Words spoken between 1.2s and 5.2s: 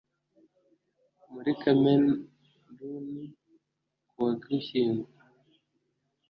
muri kameruni ku wa ugushyingo